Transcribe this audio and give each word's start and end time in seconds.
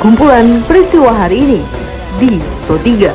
kumpulan 0.00 0.64
peristiwa 0.64 1.12
hari 1.12 1.44
ini 1.44 1.60
di 2.16 2.40
Pro 2.64 2.80
3. 2.80 3.12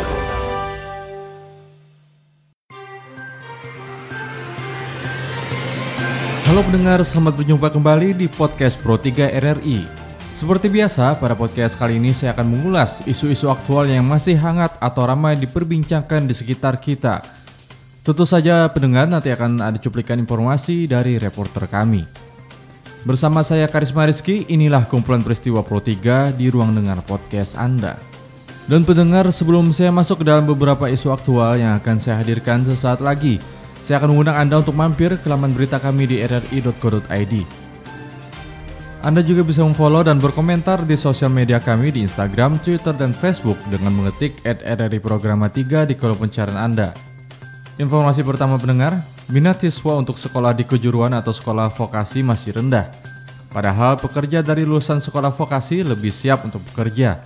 Halo 6.46 6.62
pendengar, 6.62 7.02
selamat 7.02 7.42
berjumpa 7.42 7.74
kembali 7.74 8.14
di 8.14 8.30
podcast 8.30 8.78
Pro 8.78 9.02
3 9.02 9.34
RRI. 9.34 9.82
Seperti 10.38 10.70
biasa, 10.70 11.18
pada 11.18 11.34
podcast 11.34 11.74
kali 11.74 11.98
ini 11.98 12.14
saya 12.14 12.38
akan 12.38 12.54
mengulas 12.54 13.02
isu-isu 13.10 13.50
aktual 13.50 13.90
yang 13.90 14.06
masih 14.06 14.38
hangat 14.38 14.78
atau 14.78 15.10
ramai 15.10 15.34
diperbincangkan 15.42 16.30
di 16.30 16.38
sekitar 16.38 16.78
kita. 16.78 17.26
Tentu 18.06 18.30
saja 18.30 18.70
pendengar 18.70 19.10
nanti 19.10 19.34
akan 19.34 19.58
ada 19.58 19.82
cuplikan 19.82 20.22
informasi 20.22 20.86
dari 20.86 21.18
reporter 21.18 21.66
kami. 21.66 22.25
Bersama 23.06 23.46
saya 23.46 23.70
Karisma 23.70 24.10
Rizky, 24.10 24.50
inilah 24.50 24.90
kumpulan 24.90 25.22
peristiwa 25.22 25.62
Pro 25.62 25.78
3 25.78 26.34
di 26.34 26.50
ruang 26.50 26.74
dengar 26.74 27.06
podcast 27.06 27.54
Anda. 27.54 28.02
Dan 28.66 28.82
pendengar, 28.82 29.30
sebelum 29.30 29.70
saya 29.70 29.94
masuk 29.94 30.26
ke 30.26 30.34
dalam 30.34 30.50
beberapa 30.50 30.90
isu 30.90 31.14
aktual 31.14 31.54
yang 31.54 31.78
akan 31.78 32.02
saya 32.02 32.26
hadirkan 32.26 32.66
sesaat 32.66 33.06
lagi, 33.06 33.38
saya 33.86 34.02
akan 34.02 34.10
mengundang 34.10 34.42
Anda 34.42 34.58
untuk 34.58 34.74
mampir 34.74 35.22
ke 35.22 35.28
laman 35.30 35.54
berita 35.54 35.78
kami 35.78 36.10
di 36.10 36.26
rri.co.id. 36.26 37.34
Anda 39.06 39.22
juga 39.22 39.46
bisa 39.46 39.62
memfollow 39.62 40.02
dan 40.02 40.18
berkomentar 40.18 40.82
di 40.82 40.98
sosial 40.98 41.30
media 41.30 41.62
kami 41.62 41.94
di 41.94 42.02
Instagram, 42.02 42.58
Twitter, 42.58 42.98
dan 42.98 43.14
Facebook 43.14 43.62
dengan 43.70 43.94
mengetik 43.94 44.42
at 44.50 44.66
RRI 44.66 44.98
Programa 44.98 45.46
3 45.46 45.86
di 45.86 45.94
kolom 45.94 46.18
pencarian 46.18 46.58
Anda. 46.58 47.05
Informasi 47.76 48.24
pertama 48.24 48.56
pendengar, 48.56 49.04
minat 49.28 49.60
siswa 49.60 50.00
untuk 50.00 50.16
sekolah 50.16 50.56
di 50.56 50.64
kejuruan 50.64 51.12
atau 51.12 51.36
sekolah 51.36 51.68
vokasi 51.76 52.24
masih 52.24 52.56
rendah. 52.56 52.88
Padahal 53.52 54.00
pekerja 54.00 54.40
dari 54.40 54.64
lulusan 54.64 55.04
sekolah 55.04 55.36
vokasi 55.36 55.84
lebih 55.84 56.08
siap 56.08 56.48
untuk 56.48 56.64
bekerja. 56.72 57.20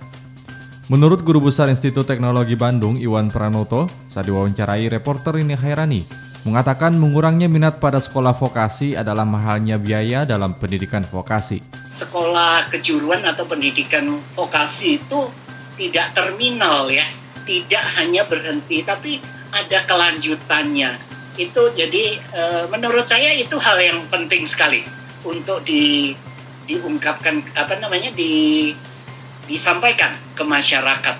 Menurut 0.90 1.22
Guru 1.22 1.46
Besar 1.46 1.70
Institut 1.70 2.02
Teknologi 2.02 2.58
Bandung, 2.58 2.98
Iwan 2.98 3.30
Pranoto, 3.30 3.86
saat 4.10 4.26
diwawancarai 4.26 4.90
reporter 4.90 5.38
ini 5.38 5.54
Hairani, 5.54 6.02
mengatakan 6.42 6.98
mengurangnya 6.98 7.46
minat 7.46 7.78
pada 7.78 8.02
sekolah 8.02 8.34
vokasi 8.34 8.98
adalah 8.98 9.22
mahalnya 9.22 9.78
biaya 9.78 10.26
dalam 10.26 10.58
pendidikan 10.58 11.06
vokasi. 11.06 11.62
Sekolah 11.86 12.66
kejuruan 12.74 13.22
atau 13.22 13.46
pendidikan 13.46 14.18
vokasi 14.34 14.98
itu 14.98 15.30
tidak 15.78 16.10
terminal 16.10 16.90
ya, 16.90 17.06
tidak 17.46 17.86
hanya 18.02 18.26
berhenti 18.26 18.82
tapi 18.82 19.22
ada 19.50 19.78
kelanjutannya. 19.86 20.98
Itu 21.38 21.72
jadi 21.74 22.18
e, 22.18 22.42
menurut 22.70 23.06
saya 23.06 23.34
itu 23.34 23.56
hal 23.58 23.78
yang 23.80 24.00
penting 24.10 24.46
sekali 24.46 24.82
untuk 25.26 25.62
di 25.66 26.14
diungkapkan 26.70 27.42
apa 27.58 27.74
namanya 27.82 28.14
di 28.14 28.70
disampaikan 29.50 30.14
ke 30.34 30.42
masyarakat. 30.46 31.16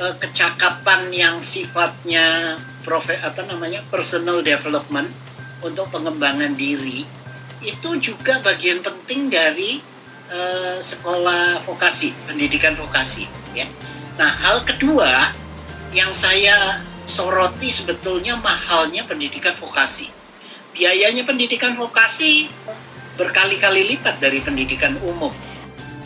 E, 0.00 0.04
kecakapan 0.20 1.12
yang 1.12 1.36
sifatnya 1.44 2.58
profe 2.84 3.16
apa 3.20 3.44
namanya 3.48 3.80
personal 3.88 4.44
development 4.44 5.08
untuk 5.64 5.88
pengembangan 5.88 6.52
diri 6.52 7.08
itu 7.64 7.90
juga 7.96 8.44
bagian 8.44 8.84
penting 8.84 9.32
dari 9.32 9.80
e, 10.28 10.38
sekolah 10.80 11.64
vokasi 11.64 12.12
pendidikan 12.28 12.76
vokasi 12.76 13.24
ya. 13.56 13.64
Nah 14.20 14.30
hal 14.30 14.62
kedua 14.68 15.32
yang 15.96 16.10
saya 16.12 16.82
soroti 17.04 17.68
sebetulnya 17.68 18.36
mahalnya 18.40 19.04
pendidikan 19.04 19.52
vokasi. 19.56 20.08
Biayanya 20.74 21.22
pendidikan 21.22 21.76
vokasi 21.76 22.50
berkali-kali 23.14 23.94
lipat 23.94 24.18
dari 24.18 24.42
pendidikan 24.42 24.98
umum. 25.06 25.30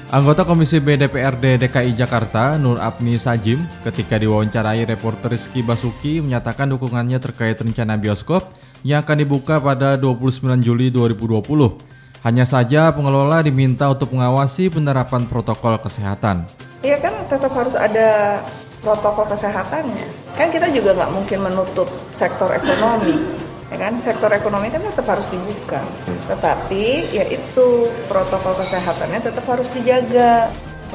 Anggota 0.09 0.49
Komisi 0.49 0.81
B 0.81 0.97
DPRD 0.97 1.69
DKI 1.69 1.93
Jakarta, 1.93 2.57
Nur 2.57 2.81
Abni 2.81 3.21
Sajim, 3.21 3.61
ketika 3.85 4.17
diwawancarai 4.17 4.89
reporter 4.89 5.37
Rizky 5.37 5.61
Basuki 5.61 6.25
menyatakan 6.25 6.73
dukungannya 6.73 7.21
terkait 7.21 7.61
rencana 7.61 8.01
bioskop 8.01 8.57
yang 8.81 9.05
akan 9.05 9.21
dibuka 9.21 9.61
pada 9.61 10.01
29 10.01 10.65
Juli 10.65 10.89
2020. 10.89 12.25
Hanya 12.25 12.49
saja 12.49 12.89
pengelola 12.89 13.45
diminta 13.45 13.93
untuk 13.93 14.17
mengawasi 14.17 14.73
penerapan 14.73 15.29
protokol 15.29 15.77
kesehatan. 15.77 16.49
Iya 16.81 16.99
kan 17.05 17.15
tetap 17.29 17.53
harus 17.53 17.77
ada 17.77 18.41
protokol 18.81 19.29
kesehatannya. 19.29 20.09
Kan 20.39 20.55
kita 20.55 20.71
juga 20.71 20.95
nggak 20.95 21.11
mungkin 21.11 21.51
menutup 21.51 21.91
sektor 22.15 22.47
ekonomi, 22.55 23.19
ya 23.75 23.77
kan? 23.77 23.99
Sektor 23.99 24.31
ekonomi 24.31 24.71
kan 24.71 24.87
tetap 24.87 25.11
harus 25.11 25.27
dibuka. 25.35 25.83
Tetapi 26.31 27.11
ya 27.11 27.27
itu 27.27 27.91
protokol 28.07 28.55
kesehatannya 28.63 29.19
tetap 29.19 29.43
harus 29.51 29.67
dijaga. 29.75 30.47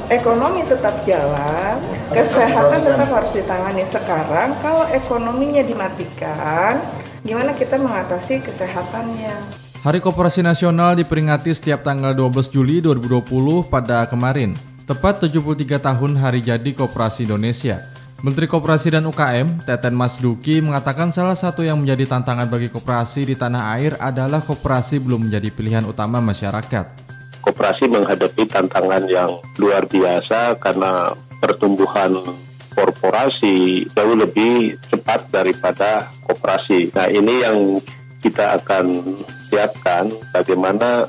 Ekonomi 0.08 0.64
tetap 0.64 0.96
jalan, 1.06 1.76
kesehatan 2.10 2.82
tetap 2.82 3.08
harus 3.12 3.30
ditangani 3.36 3.84
sekarang. 3.84 4.56
Kalau 4.64 4.88
ekonominya 4.90 5.62
dimatikan, 5.62 6.82
gimana 7.22 7.52
kita 7.52 7.78
mengatasi 7.78 8.42
kesehatannya? 8.42 9.62
Hari 9.84 10.00
Koperasi 10.00 10.40
Nasional 10.40 10.96
diperingati 10.96 11.52
setiap 11.52 11.84
tanggal 11.84 12.16
12 12.16 12.48
Juli 12.48 12.80
2020 12.80 13.68
pada 13.68 14.08
kemarin. 14.08 14.56
Tepat 14.88 15.28
73 15.28 15.78
tahun 15.78 16.16
hari 16.18 16.40
jadi 16.42 16.70
Koperasi 16.74 17.28
Indonesia. 17.28 17.93
Menteri 18.24 18.48
Koperasi 18.48 18.88
dan 18.88 19.04
UKM, 19.04 19.68
Teten 19.68 19.92
Mas 19.92 20.16
Duki, 20.16 20.64
mengatakan 20.64 21.12
salah 21.12 21.36
satu 21.36 21.60
yang 21.60 21.76
menjadi 21.84 22.08
tantangan 22.08 22.48
bagi 22.48 22.72
koperasi 22.72 23.28
di 23.28 23.36
tanah 23.36 23.76
air 23.76 24.00
adalah 24.00 24.40
koperasi 24.40 24.96
belum 24.96 25.28
menjadi 25.28 25.52
pilihan 25.52 25.84
utama 25.84 26.24
masyarakat. 26.24 27.04
Koperasi 27.44 27.84
menghadapi 27.84 28.48
tantangan 28.48 29.04
yang 29.12 29.44
luar 29.60 29.84
biasa 29.84 30.56
karena 30.56 31.12
pertumbuhan 31.36 32.16
korporasi 32.72 33.84
jauh 33.92 34.16
lebih 34.16 34.80
cepat 34.88 35.28
daripada 35.28 36.08
koperasi. 36.24 36.96
Nah 36.96 37.12
ini 37.12 37.44
yang 37.44 37.76
kita 38.24 38.56
akan 38.56 39.04
siapkan 39.52 40.08
bagaimana 40.32 41.04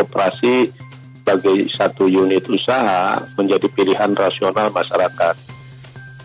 koperasi 0.00 0.72
sebagai 1.20 1.68
satu 1.76 2.08
unit 2.08 2.48
usaha 2.48 3.20
menjadi 3.36 3.68
pilihan 3.68 4.16
rasional 4.16 4.72
masyarakat. 4.72 5.57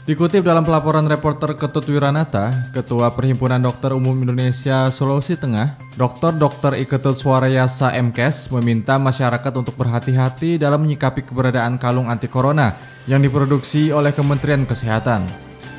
Dikutip 0.03 0.43
dalam 0.43 0.67
pelaporan 0.67 1.07
reporter 1.07 1.55
Ketut 1.55 1.87
Wiranata, 1.87 2.51
Ketua 2.75 3.15
Perhimpunan 3.15 3.63
Dokter 3.63 3.95
Umum 3.95 4.11
Indonesia 4.19 4.91
Sulawesi 4.91 5.39
Tengah, 5.39 5.79
Dr. 5.95 6.35
Dr. 6.35 6.75
Iketut 6.75 7.15
Suarayasa 7.15 7.95
MKes 7.95 8.51
meminta 8.51 8.99
masyarakat 8.99 9.53
untuk 9.55 9.79
berhati-hati 9.79 10.59
dalam 10.59 10.83
menyikapi 10.83 11.23
keberadaan 11.23 11.79
kalung 11.79 12.11
anti 12.11 12.27
corona 12.27 12.75
yang 13.07 13.23
diproduksi 13.23 13.95
oleh 13.95 14.11
Kementerian 14.11 14.67
Kesehatan. 14.67 15.23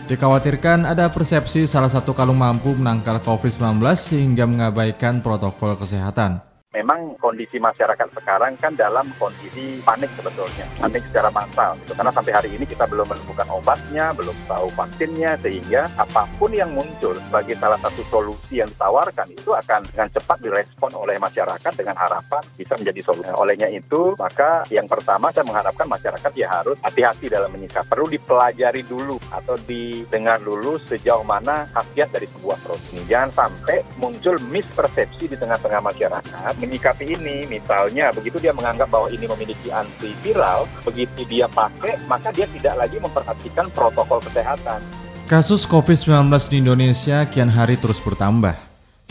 Dikhawatirkan 0.08 0.88
ada 0.88 1.12
persepsi 1.12 1.68
salah 1.68 1.92
satu 1.92 2.16
kalung 2.16 2.40
mampu 2.40 2.72
menangkal 2.72 3.20
COVID-19 3.20 3.76
sehingga 3.92 4.48
mengabaikan 4.48 5.20
protokol 5.20 5.76
kesehatan 5.76 6.53
memang 6.74 7.14
kondisi 7.22 7.62
masyarakat 7.62 8.10
sekarang 8.10 8.58
kan 8.58 8.74
dalam 8.74 9.06
kondisi 9.16 9.78
panik 9.86 10.10
sebetulnya, 10.18 10.66
panik 10.82 11.06
secara 11.08 11.30
massal 11.30 11.78
gitu. 11.86 11.94
Karena 11.94 12.10
sampai 12.10 12.32
hari 12.34 12.50
ini 12.52 12.66
kita 12.66 12.90
belum 12.90 13.06
menemukan 13.06 13.46
obatnya, 13.54 14.10
belum 14.18 14.34
tahu 14.50 14.66
vaksinnya, 14.74 15.38
sehingga 15.38 15.86
apa 15.94 16.26
pun 16.36 16.50
yang 16.50 16.74
muncul 16.74 17.14
sebagai 17.14 17.54
salah 17.62 17.78
satu 17.78 18.02
solusi 18.10 18.58
yang 18.58 18.68
ditawarkan 18.74 19.30
itu 19.30 19.54
akan 19.54 19.86
dengan 19.86 20.08
cepat 20.10 20.38
direspon 20.42 20.90
oleh 20.98 21.16
masyarakat 21.22 21.72
dengan 21.78 21.94
harapan 21.94 22.42
bisa 22.58 22.74
menjadi 22.74 23.00
solusi. 23.06 23.30
Olehnya 23.30 23.70
itu, 23.70 24.18
maka 24.18 24.66
yang 24.68 24.90
pertama 24.90 25.30
saya 25.30 25.46
mengharapkan 25.46 25.86
masyarakat 25.86 26.32
ya 26.34 26.50
harus 26.50 26.76
hati-hati 26.82 27.30
dalam 27.30 27.54
menyikap. 27.54 27.86
Perlu 27.86 28.10
dipelajari 28.10 28.82
dulu 28.82 29.22
atau 29.30 29.54
didengar 29.62 30.42
dulu 30.42 30.76
sejauh 30.82 31.22
mana 31.22 31.70
khasiat 31.70 32.10
dari 32.10 32.26
sebuah 32.34 32.58
ini. 32.94 33.02
Jangan 33.06 33.30
sampai 33.30 33.84
muncul 34.00 34.34
mispersepsi 34.50 35.30
di 35.30 35.36
tengah-tengah 35.38 35.80
masyarakat 35.84 36.52
menyikapi 36.64 37.14
ini. 37.14 37.44
Misalnya, 37.46 38.08
begitu 38.10 38.40
dia 38.40 38.56
menganggap 38.56 38.88
bahwa 38.88 39.12
ini 39.12 39.28
memiliki 39.28 39.68
antiviral, 39.68 40.64
begitu 40.82 41.22
dia 41.28 41.44
pakai, 41.46 42.00
maka 42.08 42.32
dia 42.32 42.48
tidak 42.48 42.74
lagi 42.80 42.96
memperhatikan 42.98 43.68
protokol 43.70 44.24
kesehatan. 44.24 44.80
Kasus 45.24 45.64
COVID-19 45.64 46.28
di 46.52 46.56
Indonesia 46.60 47.24
kian 47.28 47.48
hari 47.48 47.80
terus 47.80 48.00
bertambah. 48.00 48.56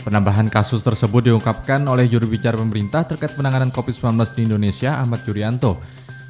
Penambahan 0.04 0.52
kasus 0.52 0.84
tersebut 0.84 1.32
diungkapkan 1.32 1.80
oleh 1.88 2.04
juru 2.10 2.28
bicara 2.28 2.60
pemerintah 2.60 3.08
terkait 3.08 3.32
penanganan 3.32 3.72
COVID-19 3.72 4.20
di 4.36 4.42
Indonesia, 4.44 5.00
Ahmad 5.00 5.24
Yuryanto. 5.24 5.80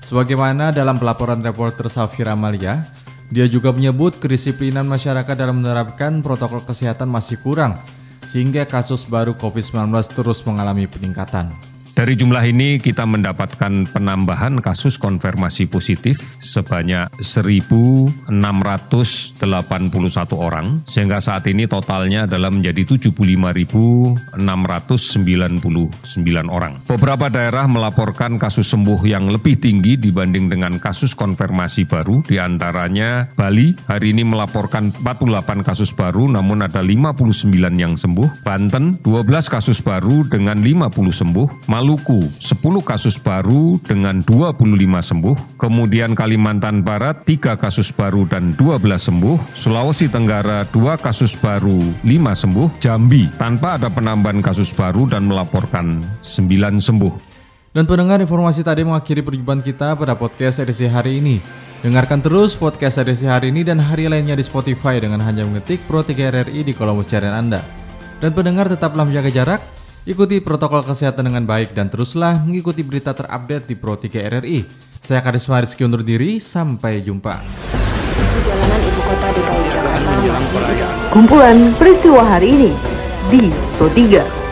Sebagaimana 0.04 0.70
dalam 0.70 1.00
pelaporan 1.00 1.42
reporter 1.42 1.90
Safira 1.90 2.36
Amalia, 2.38 2.86
dia 3.32 3.48
juga 3.48 3.72
menyebut 3.72 4.20
kedisiplinan 4.20 4.84
masyarakat 4.84 5.34
dalam 5.34 5.64
menerapkan 5.64 6.20
protokol 6.20 6.62
kesehatan 6.62 7.08
masih 7.08 7.40
kurang, 7.40 7.80
sehingga 8.28 8.64
kasus 8.64 9.04
baru 9.04 9.36
COVID-19 9.36 9.92
terus 10.16 10.40
mengalami 10.44 10.88
peningkatan. 10.88 11.73
Dari 11.94 12.18
jumlah 12.18 12.42
ini 12.50 12.82
kita 12.82 13.06
mendapatkan 13.06 13.86
penambahan 13.94 14.58
kasus 14.58 14.98
konfirmasi 14.98 15.70
positif 15.70 16.18
sebanyak 16.42 17.06
1.681 17.22 18.34
orang, 20.34 20.82
sehingga 20.90 21.22
saat 21.22 21.46
ini 21.46 21.70
totalnya 21.70 22.26
adalah 22.26 22.50
menjadi 22.50 22.98
75.699 22.98 24.42
orang. 26.50 26.82
Beberapa 26.82 27.30
daerah 27.30 27.70
melaporkan 27.70 28.42
kasus 28.42 28.74
sembuh 28.74 29.06
yang 29.06 29.30
lebih 29.30 29.62
tinggi 29.62 29.94
dibanding 29.94 30.50
dengan 30.50 30.82
kasus 30.82 31.14
konfirmasi 31.14 31.86
baru, 31.86 32.26
di 32.26 32.42
antaranya 32.42 33.30
Bali. 33.38 33.70
Hari 33.86 34.10
ini 34.10 34.26
melaporkan 34.26 34.90
48 34.98 35.62
kasus 35.62 35.94
baru 35.94 36.26
namun 36.26 36.66
ada 36.66 36.82
59 36.82 37.54
yang 37.78 37.94
sembuh, 37.94 38.42
Banten 38.42 38.98
12 39.06 39.46
kasus 39.46 39.78
baru 39.78 40.26
dengan 40.26 40.58
50 40.58 40.90
sembuh, 41.14 41.70
Maluku 41.84 42.32
10 42.40 42.80
kasus 42.80 43.20
baru 43.20 43.76
dengan 43.84 44.24
25 44.24 44.64
sembuh, 45.04 45.60
kemudian 45.60 46.16
Kalimantan 46.16 46.80
Barat 46.80 47.28
3 47.28 47.60
kasus 47.60 47.92
baru 47.92 48.24
dan 48.24 48.56
12 48.56 48.80
sembuh, 48.96 49.52
Sulawesi 49.52 50.08
Tenggara 50.08 50.64
2 50.72 50.80
kasus 50.96 51.36
baru 51.36 51.76
5 51.76 52.08
sembuh, 52.40 52.80
Jambi 52.80 53.28
tanpa 53.36 53.76
ada 53.76 53.92
penambahan 53.92 54.40
kasus 54.40 54.72
baru 54.72 55.04
dan 55.04 55.28
melaporkan 55.28 56.00
9 56.24 56.80
sembuh. 56.80 57.12
Dan 57.76 57.84
pendengar 57.84 58.16
informasi 58.16 58.64
tadi 58.64 58.80
mengakhiri 58.80 59.20
perjumpaan 59.20 59.60
kita 59.60 59.92
pada 59.92 60.16
podcast 60.16 60.64
edisi 60.64 60.88
hari 60.88 61.20
ini. 61.20 61.36
Dengarkan 61.84 62.24
terus 62.24 62.56
podcast 62.56 62.96
edisi 63.04 63.28
hari 63.28 63.52
ini 63.52 63.60
dan 63.60 63.76
hari 63.76 64.08
lainnya 64.08 64.32
di 64.32 64.40
Spotify 64.40 65.04
dengan 65.04 65.20
hanya 65.20 65.44
mengetik 65.44 65.84
Pro 65.84 66.00
3 66.00 66.32
RRI 66.32 66.64
di 66.64 66.72
kolom 66.72 67.04
pencarian 67.04 67.36
Anda. 67.36 67.60
Dan 68.24 68.32
pendengar 68.32 68.72
tetaplah 68.72 69.04
menjaga 69.04 69.28
jarak, 69.28 69.73
ikuti 70.04 70.36
protokol 70.40 70.84
kesehatan 70.84 71.32
dengan 71.32 71.48
baik 71.48 71.72
dan 71.72 71.88
teruslah 71.88 72.44
mengikuti 72.44 72.84
berita 72.84 73.16
terupdate 73.16 73.72
di 73.72 73.74
Pro 73.76 73.96
3 73.96 74.20
RRI. 74.20 74.58
Saya 75.04 75.20
Karisma 75.20 75.60
Rizky 75.60 75.84
undur 75.84 76.00
diri, 76.00 76.40
sampai 76.40 77.00
jumpa. 77.04 77.40
Jalanan 78.44 78.80
ibu 78.84 79.00
kota 79.00 79.28
DKI 79.32 79.64
Jakarta 79.72 80.10
masih 80.20 80.88
Kumpulan 81.08 81.72
peristiwa 81.80 82.20
hari 82.20 82.48
ini 82.52 82.72
di 83.32 83.48
Pro 83.80 83.88
3 83.88 84.43